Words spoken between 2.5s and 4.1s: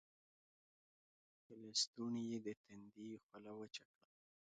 تندي خوله وچه کړه